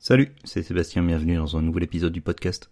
Salut, 0.00 0.32
c'est 0.44 0.62
Sébastien, 0.62 1.02
bienvenue 1.02 1.34
dans 1.34 1.56
un 1.56 1.60
nouvel 1.60 1.82
épisode 1.82 2.12
du 2.12 2.20
podcast. 2.20 2.70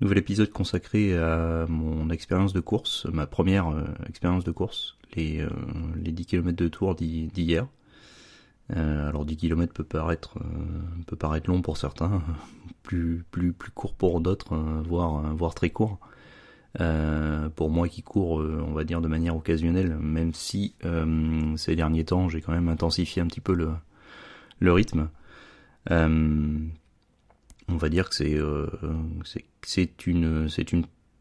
Nouvel 0.00 0.18
épisode 0.18 0.50
consacré 0.50 1.18
à 1.18 1.66
mon 1.68 2.08
expérience 2.08 2.52
de 2.52 2.60
course, 2.60 3.04
ma 3.12 3.26
première 3.26 3.66
euh, 3.66 3.82
expérience 4.08 4.44
de 4.44 4.52
course, 4.52 4.96
les, 5.16 5.40
euh, 5.40 5.50
les 5.96 6.12
10 6.12 6.26
km 6.26 6.56
de 6.56 6.68
tour 6.68 6.94
d'hier. 6.94 7.66
Euh, 8.76 9.08
alors 9.08 9.24
10 9.24 9.38
km 9.38 9.74
peut 9.74 9.82
paraître, 9.82 10.38
peut 11.08 11.16
paraître 11.16 11.50
long 11.50 11.62
pour 11.62 11.76
certains, 11.76 12.22
plus, 12.84 13.24
plus, 13.32 13.52
plus 13.52 13.72
court 13.72 13.94
pour 13.94 14.20
d'autres, 14.20 14.56
voire, 14.86 15.34
voire 15.34 15.52
très 15.52 15.70
court. 15.70 15.98
pour 17.56 17.70
moi 17.70 17.88
qui 17.88 18.04
cours, 18.04 18.34
on 18.34 18.72
va 18.72 18.84
dire 18.84 19.00
de 19.00 19.08
manière 19.08 19.34
occasionnelle, 19.34 19.96
même 19.98 20.32
si 20.32 20.76
ces 21.56 21.74
derniers 21.74 22.04
temps 22.04 22.28
j'ai 22.28 22.40
quand 22.40 22.52
même 22.52 22.68
intensifié 22.68 23.20
un 23.20 23.26
petit 23.26 23.40
peu 23.40 23.52
le, 23.52 23.70
le 24.60 24.72
rythme. 24.72 25.08
Euh, 25.90 26.58
on 27.68 27.76
va 27.76 27.88
dire 27.88 28.08
que 28.08 28.14
c'est 28.14 28.34
euh, 28.34 28.66
une 30.06 30.48
c'est 30.48 30.72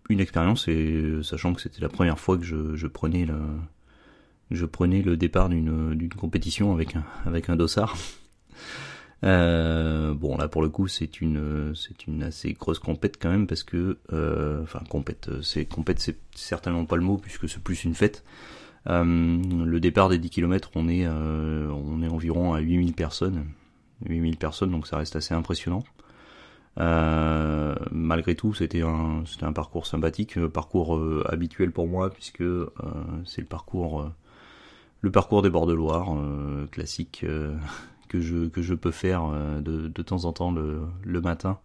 expérience 0.09 0.67
et 0.67 1.19
sachant 1.23 1.53
que 1.53 1.61
c'était 1.61 1.81
la 1.81 1.89
première 1.89 2.19
fois 2.19 2.37
que 2.37 2.43
je, 2.43 2.87
prenais 2.87 3.25
le 5.01 5.17
départ 5.17 5.49
d'une 5.49 5.95
d'une 5.95 6.09
compétition 6.09 6.73
avec 6.73 6.95
un 6.95 7.03
avec 7.25 7.49
un 7.49 7.55
dossard. 7.55 7.97
Euh, 9.25 10.13
bon 10.13 10.37
là 10.37 10.47
pour 10.47 10.61
le 10.61 10.69
coup 10.69 10.87
c'est 10.87 11.19
une 11.19 11.73
assez 12.23 12.53
grosse 12.53 12.79
compète 12.79 13.17
quand 13.21 13.29
même 13.29 13.47
parce 13.47 13.63
que 13.63 13.97
euh, 14.13 14.63
enfin 14.63 14.81
compète 14.89 15.29
c'est 15.41 15.67
c'est 15.99 16.17
certainement 16.35 16.85
pas 16.85 16.95
le 16.95 17.01
mot 17.01 17.17
puisque 17.17 17.49
c'est 17.49 17.61
plus 17.61 17.83
une 17.83 17.95
fête. 17.95 18.23
Euh, 18.87 19.03
le 19.03 19.79
départ 19.81 20.07
des 20.07 20.19
10 20.19 20.29
km 20.29 20.71
on 20.75 20.87
est 20.87 21.05
on 21.05 22.01
est 22.01 22.07
environ 22.07 22.53
à 22.53 22.59
8000 22.59 22.93
personnes 22.93 23.43
8000 24.05 24.37
personnes, 24.37 24.71
donc 24.71 24.87
ça 24.87 24.97
reste 24.97 25.15
assez 25.15 25.33
impressionnant. 25.33 25.83
Euh, 26.79 27.75
malgré 27.91 28.35
tout, 28.35 28.53
c'était 28.53 28.81
un, 28.81 29.23
c'était 29.25 29.45
un 29.45 29.53
parcours 29.53 29.85
sympathique, 29.85 30.39
parcours 30.47 30.95
euh, 30.95 31.23
habituel 31.27 31.71
pour 31.71 31.87
moi 31.87 32.09
puisque 32.09 32.41
euh, 32.41 32.71
c'est 33.25 33.41
le 33.41 33.47
parcours, 33.47 34.09
le 35.01 35.11
parcours 35.11 35.41
des 35.41 35.49
bords 35.49 35.67
de 35.67 35.73
Loire, 35.73 36.15
classique 36.71 37.25
que 38.07 38.21
je 38.21 38.47
que 38.47 38.61
je 38.61 38.73
peux 38.73 38.91
faire 38.91 39.29
de, 39.61 39.87
de 39.87 40.01
temps 40.01 40.25
en 40.25 40.33
temps 40.33 40.51
le, 40.51 40.81
le 41.03 41.21
matin. 41.21 41.59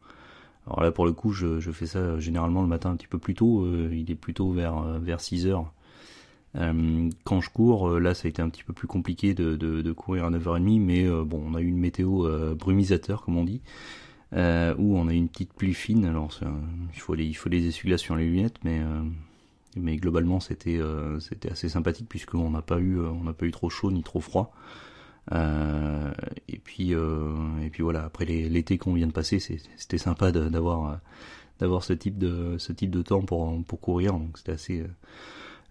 Alors 0.67 0.83
là, 0.83 0.91
pour 0.91 1.05
le 1.05 1.13
coup, 1.13 1.33
je, 1.33 1.61
je 1.61 1.71
fais 1.71 1.87
ça 1.87 2.19
généralement 2.19 2.63
le 2.63 2.69
matin 2.69 2.91
un 2.91 2.97
petit 2.97 3.07
peu 3.07 3.19
plus 3.19 3.35
tôt. 3.35 3.69
il 3.93 4.11
est 4.11 4.15
plutôt 4.17 4.51
vers 4.53 4.83
vers 4.99 5.21
6 5.21 5.47
heures 5.47 5.71
quand 6.55 7.41
je 7.41 7.51
cours, 7.51 7.89
euh, 7.89 7.99
là 7.99 8.15
ça 8.15 8.27
a 8.27 8.29
été 8.29 8.41
un 8.41 8.49
petit 8.49 8.63
peu 8.63 8.73
plus 8.73 8.87
compliqué 8.87 9.35
de, 9.35 9.57
de, 9.57 9.83
de 9.83 9.93
courir 9.93 10.25
à 10.25 10.31
9h30, 10.31 10.81
mais 10.81 11.05
euh, 11.05 11.25
bon, 11.25 11.43
on 11.45 11.55
a 11.55 11.61
eu 11.61 11.67
une 11.67 11.79
météo 11.79 12.29
brumisateur 12.55 13.23
comme 13.23 13.37
on 13.37 13.45
dit, 13.45 13.61
où 14.33 14.37
on 14.99 15.09
a 15.09 15.13
eu 15.13 15.17
une 15.17 15.29
petite 15.29 15.53
pluie 15.53 15.75
fine. 15.75 16.05
Alors 16.05 16.39
il 16.95 17.01
faut 17.01 17.15
les 17.15 17.25
il 17.27 17.35
faut 17.35 17.49
les 17.49 17.67
essuie 17.67 17.99
sur 17.99 18.17
les 18.17 18.27
lunettes, 18.27 18.59
mais 18.65 18.81
mais 19.77 19.97
globalement 19.97 20.41
c'était 20.41 20.81
c'était 21.21 21.51
assez 21.51 21.69
sympathique 21.69 22.09
puisqu'on 22.09 22.51
n'a 22.51 22.63
pas 22.63 22.81
eu 22.81 22.99
pas 23.37 23.47
eu 23.47 23.51
trop 23.51 23.71
chaud 23.71 23.91
ni 23.91 24.03
trop 24.03 24.21
froid. 24.21 24.55
et 25.33 26.59
puis 26.63 26.93
et 26.93 27.71
puis 27.71 27.83
voilà 27.83 28.05
après 28.05 28.25
l'été 28.25 28.79
qu'on 28.79 28.95
vient 28.95 29.09
de 29.09 29.13
passer, 29.13 29.41
c'était 29.41 29.99
sympa 29.99 30.31
d'avoir 30.33 31.01
d'avoir 31.61 31.85
ce 31.85 31.93
type 31.93 32.19
de 32.19 32.57
ce 32.59 32.73
type 32.73 32.91
de 32.91 33.03
temps 33.03 33.23
pour 33.23 33.65
pour 33.65 33.81
courir, 33.81 34.13
donc 34.13 34.39
c'était 34.39 34.53
assez 34.53 34.85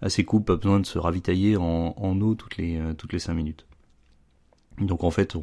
assez 0.02 0.24
cool, 0.26 0.44
pas 0.44 0.56
besoin 0.56 0.80
de 0.80 0.86
se 0.86 1.00
ravitailler 1.00 1.58
en, 1.58 2.22
eau 2.22 2.36
toutes 2.36 2.58
les 2.58 2.78
euh, 2.78 2.94
toutes 2.94 3.14
les 3.14 3.20
cinq 3.20 3.34
minutes. 3.34 3.66
Donc 4.80 5.04
en 5.04 5.12
fait, 5.12 5.36
on, 5.36 5.42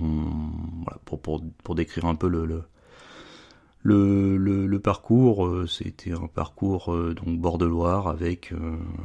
pour, 1.05 1.21
pour, 1.21 1.43
pour 1.63 1.75
décrire 1.75 2.07
un 2.07 2.15
peu 2.15 2.29
le, 2.29 2.47
le 2.47 2.65
le, 3.83 4.79
parcours, 4.79 5.47
euh, 5.47 5.67
c'était 5.67 6.13
un 6.13 6.27
parcours 6.27 6.93
euh, 6.93 7.15
donc 7.15 7.39
bord 7.39 7.57
de 7.57 7.65
Loire 7.65 8.09
avec 8.09 8.53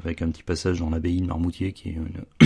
avec 0.04 0.22
un 0.22 0.30
petit 0.30 0.44
passage 0.44 0.80
dans 0.80 0.90
l'abbaye 0.90 1.22
de 1.22 1.28
Marmoutier 1.28 1.72
qui 1.74 1.90
est 1.90 1.98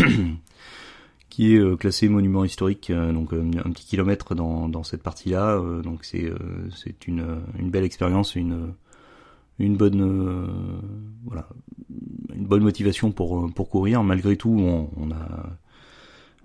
qui 1.29 1.55
est 1.55 1.77
classé 1.79 2.09
monument 2.09 2.43
historique, 2.43 2.91
donc 2.91 3.33
un 3.33 3.71
petit 3.71 3.85
kilomètre 3.85 4.35
dans, 4.35 4.67
dans 4.67 4.83
cette 4.83 5.03
partie-là. 5.03 5.59
donc 5.83 6.03
c'est 6.03 6.31
c'est 6.75 7.07
une 7.07 7.41
une 7.57 7.71
belle 7.71 7.83
expérience, 7.85 8.35
une 8.35 8.73
une 9.59 9.77
bonne 9.77 10.49
voilà 11.25 11.47
une 12.35 12.45
bonne 12.45 12.63
motivation 12.63 13.11
pour 13.11 13.45
euh, 13.45 13.49
pour 13.49 13.69
courir. 13.69 14.03
Malgré 14.03 14.37
tout, 14.37 14.49
on, 14.49 15.11
a 15.11 15.49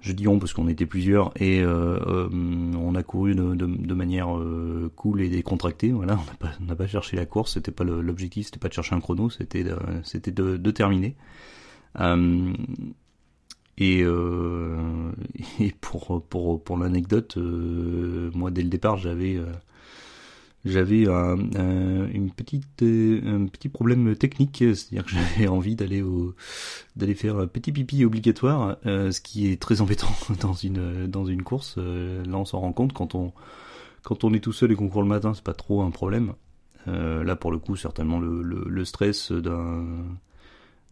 je 0.00 0.12
dis 0.12 0.28
on 0.28 0.38
parce 0.38 0.52
qu'on 0.52 0.68
était 0.68 0.86
plusieurs 0.86 1.32
et 1.40 1.62
euh, 1.62 1.98
euh 2.06 2.28
on 2.76 2.94
a 2.94 3.02
couru 3.02 3.34
de, 3.34 3.94
manière 3.94 4.36
euh, 4.36 4.92
cool 4.96 5.22
et 5.22 5.28
décontractée. 5.28 5.92
Voilà, 5.92 6.18
on 6.60 6.64
n'a 6.64 6.76
pas, 6.76 6.86
cherché 6.86 7.16
la 7.16 7.26
course, 7.26 7.54
c'était 7.54 7.72
pas 7.72 7.84
l'objectif, 7.84 8.46
c'était 8.46 8.58
pas 8.58 8.68
de 8.68 8.74
chercher 8.74 8.94
un 8.94 9.00
chrono, 9.00 9.30
c'était 9.30 9.64
c'était 10.02 10.32
de, 10.32 10.70
terminer. 10.70 11.16
Euh, 12.00 12.52
et, 13.78 14.04
pour 15.80 16.22
pour 16.22 16.76
l'anecdote, 16.76 17.36
moi 17.36 18.50
dès 18.50 18.62
le 18.62 18.68
départ 18.68 18.98
j'avais 18.98 19.40
j'avais 20.64 21.06
un, 21.08 21.36
une 21.36 22.30
petite, 22.30 22.82
euh, 22.82 23.20
un 23.24 23.46
petit 23.46 23.68
problème 23.68 24.16
technique, 24.16 24.58
c'est-à-dire 24.58 25.04
que 25.04 25.10
j'avais 25.10 25.46
envie 25.48 25.76
d'aller 25.76 26.02
au, 26.02 26.34
d'aller 26.96 27.14
faire 27.14 27.38
un 27.38 27.46
petit 27.46 27.72
pipi 27.72 28.04
obligatoire, 28.04 28.78
euh, 28.86 29.10
ce 29.10 29.20
qui 29.20 29.50
est 29.50 29.60
très 29.60 29.80
embêtant 29.80 30.12
dans 30.40 30.54
une, 30.54 31.06
dans 31.06 31.26
une 31.26 31.42
course. 31.42 31.74
Euh, 31.78 32.24
là, 32.24 32.38
on 32.38 32.44
s'en 32.44 32.60
rend 32.60 32.72
compte 32.72 32.92
quand 32.94 33.14
on, 33.14 33.32
quand 34.02 34.24
on 34.24 34.32
est 34.32 34.40
tout 34.40 34.52
seul 34.52 34.72
et 34.72 34.74
qu'on 34.74 34.88
court 34.88 35.02
le 35.02 35.08
matin, 35.08 35.34
c'est 35.34 35.44
pas 35.44 35.54
trop 35.54 35.82
un 35.82 35.90
problème. 35.90 36.32
là, 36.86 37.36
pour 37.36 37.52
le 37.52 37.58
coup, 37.58 37.76
certainement 37.76 38.20
le, 38.20 38.42
le, 38.42 38.84
stress 38.84 39.32
d'un, 39.32 39.84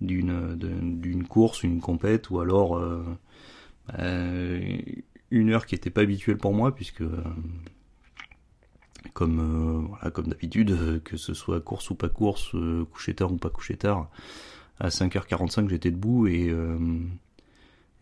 d'une, 0.00 0.56
d'une 1.00 1.24
course, 1.24 1.62
une 1.62 1.80
compète, 1.80 2.30
ou 2.30 2.40
alors 2.40 2.82
une 5.30 5.50
heure 5.50 5.66
qui 5.66 5.74
était 5.74 5.90
pas 5.90 6.02
habituelle 6.02 6.38
pour 6.38 6.54
moi, 6.54 6.74
puisque 6.74 7.02
comme 9.12 9.40
euh, 9.40 9.86
voilà, 9.88 10.10
comme 10.10 10.26
d'habitude, 10.28 10.70
euh, 10.70 11.00
que 11.02 11.16
ce 11.16 11.34
soit 11.34 11.60
course 11.60 11.90
ou 11.90 11.94
pas 11.94 12.08
course, 12.08 12.54
euh, 12.54 12.84
coucher 12.92 13.14
tard 13.14 13.32
ou 13.32 13.36
pas 13.36 13.50
coucher 13.50 13.76
tard. 13.76 14.08
À 14.80 14.88
5h45, 14.88 15.68
j'étais 15.68 15.90
debout 15.90 16.26
et, 16.26 16.52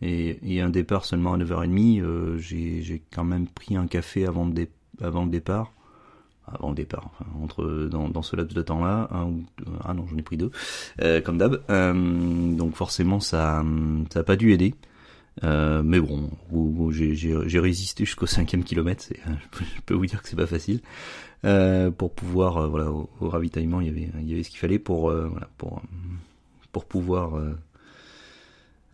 et, 0.01 0.55
et 0.55 0.61
un 0.61 0.69
départ 0.69 1.05
seulement 1.05 1.33
à 1.33 1.37
9h30. 1.37 2.37
j'ai 2.37 3.03
quand 3.13 3.23
même 3.23 3.47
pris 3.47 3.75
un 3.75 3.85
café 3.85 4.25
avant, 4.25 4.45
le 4.45 4.51
départ. 5.29 5.73
Avant 6.47 6.69
le 6.69 6.75
départ, 6.75 7.11
entre 7.39 7.87
dans, 7.91 8.09
dans 8.09 8.23
ce 8.23 8.35
laps 8.35 8.55
de 8.55 8.63
temps-là, 8.63 9.09
un 9.11 9.25
ou 9.25 9.43
ah 9.83 9.93
non, 9.93 10.07
j'en 10.07 10.17
ai 10.17 10.23
pris 10.23 10.37
deux, 10.37 10.51
comme 11.23 11.37
d'hab. 11.37 11.61
donc 11.67 12.73
forcément, 12.75 13.19
ça, 13.19 13.63
ça 14.11 14.21
a 14.21 14.23
pas 14.23 14.37
dû 14.37 14.51
aider. 14.51 14.73
Euh, 15.43 15.81
mais 15.83 15.99
bon, 15.99 16.29
j'ai 16.91 17.59
résisté 17.59 18.05
jusqu'au 18.05 18.25
cinquième 18.25 18.63
kilomètre. 18.63 19.05
Je 19.59 19.81
peux 19.85 19.93
vous 19.93 20.05
dire 20.05 20.21
que 20.21 20.29
c'est 20.29 20.35
pas 20.35 20.47
facile. 20.47 20.81
Euh, 21.45 21.89
pour 21.89 22.13
pouvoir, 22.13 22.57
euh, 22.57 22.67
voilà, 22.67 22.91
au, 22.91 23.09
ravitaillement, 23.21 23.81
il 23.81 23.87
y 23.87 23.89
avait, 23.89 24.09
il 24.19 24.29
y 24.29 24.33
avait 24.33 24.43
ce 24.43 24.49
qu'il 24.49 24.59
fallait 24.59 24.79
pour, 24.79 25.13
pour, 25.57 25.81
pour 26.71 26.85
pouvoir 26.85 27.41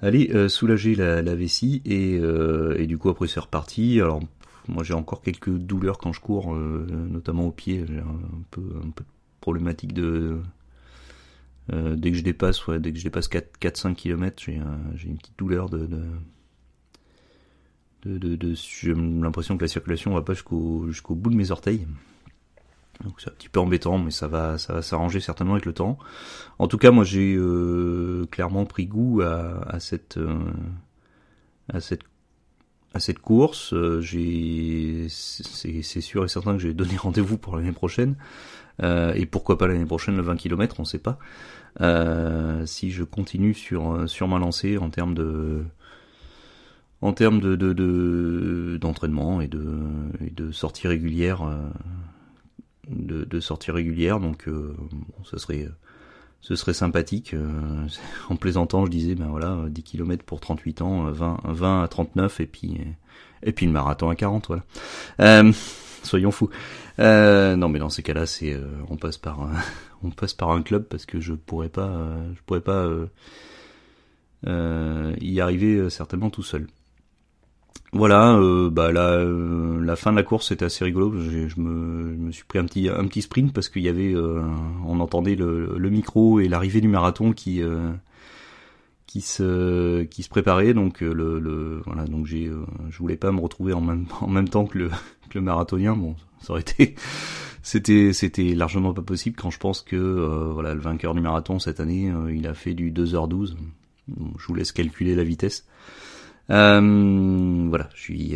aller 0.02 0.48
soulager 0.48 0.96
la, 0.96 1.36
vessie 1.36 1.82
et, 1.86 2.16
et 2.16 2.88
du 2.88 2.98
coup 2.98 3.10
après 3.10 3.28
c'est 3.28 3.40
reparti. 3.40 4.00
Alors 4.00 4.22
moi 4.68 4.84
j'ai 4.84 4.94
encore 4.94 5.22
quelques 5.22 5.50
douleurs 5.50 5.98
quand 5.98 6.14
je 6.14 6.22
cours, 6.22 6.56
notamment 6.56 7.48
au 7.48 7.52
pied. 7.52 7.84
J'ai 7.88 8.00
un 8.00 8.44
peu, 8.52 8.62
un 8.86 8.92
peu 8.92 9.04
de 9.04 9.10
problématique 9.42 9.94
de 9.94 10.40
euh, 11.74 11.96
dès 11.96 12.12
que 12.12 12.18
je 12.18 12.24
dépasse, 12.24 12.66
ouais, 12.68 12.80
dès 12.80 12.92
que 12.92 13.00
je 13.00 13.04
dépasse 13.04 13.30
4-5 13.30 13.96
km, 13.96 14.44
j'ai 14.44 15.08
une 15.08 15.18
petite 15.18 15.38
douleur 15.38 15.70
de, 15.70 15.86
de, 15.86 16.04
de, 18.18 18.36
de, 18.36 18.54
j'ai 18.54 18.94
l'impression 18.94 19.58
que 19.58 19.64
la 19.64 19.68
circulation 19.68 20.14
va 20.14 20.22
pas 20.22 20.34
jusqu'au 20.34 20.88
jusqu'au 20.90 21.16
bout 21.16 21.30
de 21.30 21.36
mes 21.36 21.52
orteils. 21.52 21.88
Donc 23.04 23.20
c'est 23.20 23.30
un 23.30 23.34
petit 23.34 23.50
peu 23.50 23.60
embêtant, 23.60 23.98
mais 23.98 24.12
ça 24.12 24.28
va 24.28 24.58
ça 24.58 24.74
va 24.74 24.82
s'arranger 24.82 25.20
certainement 25.20 25.54
avec 25.54 25.66
le 25.66 25.74
temps. 25.74 25.98
En 26.58 26.68
tout 26.68 26.78
cas, 26.78 26.92
moi 26.92 27.04
j'ai 27.04 27.36
euh, 27.36 28.26
clairement 28.32 28.66
pris 28.66 28.88
goût 28.88 29.22
à, 29.22 29.62
à 29.68 29.80
cette 29.80 30.18
euh, 30.18 30.40
à 31.72 31.80
cette 31.80 32.04
cette 33.00 33.20
course. 33.20 33.74
Euh, 33.74 34.02
c'est 35.10 36.02
sûr 36.02 36.26
et 36.26 36.28
certain 36.28 36.54
que 36.54 36.60
j'ai 36.60 36.74
donné 36.74 36.96
rendez-vous 36.98 37.38
pour 37.38 37.56
l'année 37.56 37.72
prochaine. 37.72 38.16
Euh, 38.84 39.14
et 39.14 39.26
pourquoi 39.26 39.58
pas 39.58 39.68
l'année 39.68 39.86
prochaine 39.86 40.16
le 40.18 40.22
20 40.22 40.36
km, 40.38 40.80
on 40.80 40.86
sait 40.86 41.00
pas. 41.00 41.18
Euh, 41.82 42.66
si 42.66 42.92
je 42.92 43.04
continue 43.04 43.54
sur 43.54 44.10
sur 44.10 44.28
ma 44.28 44.40
lancée 44.40 44.78
en 44.78 44.90
termes 44.90 45.14
de 45.14 45.64
en 47.02 47.14
termes 47.14 47.40
de 47.40 48.78
d'entraînement 48.78 49.40
de, 49.40 49.44
et 49.44 49.48
de 49.48 49.76
de 50.36 50.52
sorties 50.52 50.88
régulières 50.88 51.44
euh, 51.44 51.70
de, 52.90 53.40
donc 54.20 54.48
bon, 54.50 55.24
ça 55.30 55.38
serait 55.38 55.68
ce 56.42 56.56
serait 56.56 56.74
sympathique 56.74 57.36
en 58.30 58.36
plaisantant 58.36 58.86
je 58.86 58.92
disais 58.92 59.16
ben 59.16 59.28
voilà 59.28 59.58
10 59.68 59.84
km 59.84 60.24
pour 60.24 60.40
38 60.40 60.82
ans 60.82 61.12
20 61.12 61.42
20 61.44 61.84
à 61.84 61.88
39 61.88 62.40
et 62.40 62.46
puis 62.46 62.80
et 63.44 63.52
puis 63.52 63.66
le 63.66 63.72
marathon 63.72 64.10
à 64.10 64.16
40 64.16 64.48
voilà 64.48 65.44
soyons 66.08 66.32
fous. 66.32 66.50
Euh, 67.00 67.56
non, 67.56 67.70
mais 67.70 67.80
dans 67.80 67.90
ces 67.90 68.02
cas-là, 68.02 68.26
c'est 68.26 68.54
euh, 68.54 68.66
on 68.90 68.98
passe 68.98 69.18
par 69.18 69.42
un, 69.42 69.52
on 70.04 70.10
passe 70.10 70.34
par 70.34 70.50
un 70.52 70.64
club 70.64 70.84
parce 70.84 71.06
que 71.06 71.20
je 71.20 71.34
pourrais 71.34 71.70
pas, 71.70 71.88
euh, 71.88 72.34
je 72.34 72.42
pourrais 72.46 72.62
pas 72.62 72.88
y 75.20 75.42
arriver 75.42 75.90
certainement 75.90 76.30
tout 76.30 76.44
seul. 76.44 76.68
Voilà, 77.94 78.40
bah 78.70 78.92
la, 78.92 79.24
la 79.24 79.96
fin 79.96 80.12
de 80.12 80.18
la 80.18 80.24
course 80.24 80.50
c'était 80.50 80.66
assez 80.66 80.84
rigolo. 80.84 81.14
Je, 81.20 81.60
me, 81.60 82.32
suis 82.32 82.44
pris 82.44 82.60
un 82.60 82.66
petit 82.66 82.90
un 82.90 83.06
petit 83.08 83.22
sprint 83.22 83.54
parce 83.54 83.70
qu'il 83.70 83.82
y 83.82 83.88
avait, 83.88 84.14
on 84.86 85.00
entendait 85.00 85.36
le, 85.36 85.90
micro 85.90 86.40
et 86.40 86.50
l'arrivée 86.50 86.82
du 86.82 86.90
marathon 86.90 87.32
qui 87.32 87.64
qui 89.08 89.22
se 89.22 90.04
qui 90.04 90.22
se 90.22 90.30
préparait. 90.30 90.74
Donc 90.74 91.02
euh, 91.02 91.12
le, 91.12 91.40
le 91.40 91.82
voilà 91.86 92.06
donc 92.06 92.28
j'ai 92.28 92.46
euh, 92.46 92.66
je 92.90 93.00
voulais 93.00 93.16
pas 93.16 93.32
me 93.32 93.40
retrouver 93.40 93.74
en 93.74 93.82
même 93.82 94.06
en 94.22 94.28
même 94.28 94.50
temps 94.50 94.66
que 94.66 94.78
le, 94.78 94.90
que 95.30 95.36
le 95.36 95.42
marathonien. 95.42 95.96
Bon 95.96 96.16
ça 96.42 96.52
aurait 96.52 96.62
été 96.62 96.94
c'était 97.64 98.14
c'était 98.14 98.54
largement 98.54 98.94
pas 98.94 99.02
possible 99.02 99.38
quand 99.42 99.50
je 99.50 99.58
pense 99.58 99.82
que 99.82 99.96
euh, 99.96 100.52
voilà 100.54 100.76
le 100.76 100.82
vainqueur 100.82 101.16
du 101.16 101.22
marathon 101.22 101.58
cette 101.58 101.80
année 101.80 102.12
il 102.32 102.46
a 102.46 102.54
fait 102.54 102.74
du 102.74 102.92
2h12 102.92 103.56
je 104.08 104.48
vous 104.48 104.54
laisse 104.54 104.72
calculer 104.72 105.16
la 105.16 105.24
vitesse 105.24 105.66
voilà 106.50 107.90
je 107.94 108.02
suis 108.02 108.36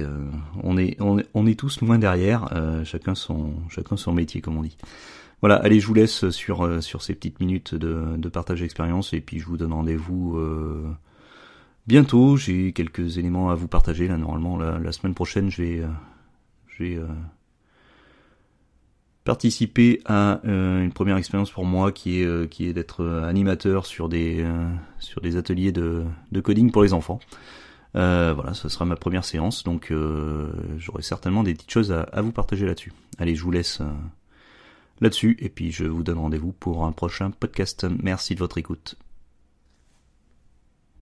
on 0.64 0.78
est 0.78 0.98
on 1.00 1.20
est 1.20 1.28
on 1.34 1.48
est 1.48 1.58
tous 1.58 1.82
loin 1.82 1.98
derrière 1.98 2.50
chacun 2.84 3.16
son 3.16 3.54
chacun 3.70 3.98
son 3.98 4.14
métier 4.14 4.42
comme 4.42 4.58
on 4.58 4.64
dit 4.64 4.78
voilà, 5.42 5.56
allez, 5.56 5.80
je 5.80 5.88
vous 5.88 5.96
laisse 5.96 6.30
sur, 6.30 6.64
euh, 6.64 6.82
sur 6.82 7.02
ces 7.02 7.16
petites 7.16 7.40
minutes 7.40 7.74
de, 7.74 8.16
de 8.16 8.30
partage 8.30 8.62
d'expérience 8.62 9.12
et 9.14 9.22
puis 9.22 9.40
je 9.40 9.46
vous 9.46 9.58
donne 9.58 9.74
rendez-vous 9.74 10.38
euh, 10.38 10.88
bientôt. 11.88 12.38
J'ai 12.38 12.74
quelques 12.74 13.18
éléments 13.18 13.50
à 13.50 13.56
vous 13.56 13.68
partager 13.68 14.08
là. 14.08 14.18
Normalement, 14.18 14.58
la, 14.58 14.92
semaine 14.92 15.16
prochaine, 15.16 15.50
je 15.50 15.64
vais, 15.64 15.80
euh, 15.80 15.88
je 16.68 16.84
vais 16.84 17.00
participer 19.24 20.02
à 20.06 20.42
une 20.44 20.92
première 20.94 21.18
expérience 21.18 21.50
pour 21.50 21.66
moi 21.66 21.92
qui 21.92 22.22
est, 22.22 22.50
qui 22.50 22.68
est 22.68 22.74
d'être 22.74 23.06
animateur 23.24 23.88
sur 23.88 24.10
des, 24.10 24.46
sur 25.00 25.22
des 25.22 25.38
ateliers 25.38 25.72
de, 25.72 26.04
de 26.32 26.42
coding 26.42 26.72
pour 26.72 26.84
les 26.84 26.94
enfants. 26.94 27.20
Voilà, 27.94 28.54
ce 28.54 28.70
sera 28.70 28.86
ma 28.86 28.96
première 28.96 29.26
séance, 29.26 29.64
donc 29.64 29.94
j'aurai 30.78 31.02
certainement 31.02 31.44
des 31.44 31.54
petites 31.54 31.72
choses 31.72 31.92
à, 31.92 32.02
à 32.02 32.22
vous 32.22 32.32
partager 32.32 32.66
là-dessus. 32.66 32.94
Allez, 33.18 33.36
je 33.36 33.44
vous 33.44 33.52
laisse 33.52 33.82
là-dessus. 35.02 35.36
Et 35.40 35.50
puis 35.50 35.72
je 35.72 35.84
vous 35.84 36.04
donne 36.04 36.20
rendez-vous 36.20 36.54
pour 36.54 36.86
un 36.86 36.92
prochain 36.94 37.32
podcast. 37.32 37.86
Merci 38.02 38.36
de 38.36 38.40
votre 38.40 38.58
écoute. 38.58 38.96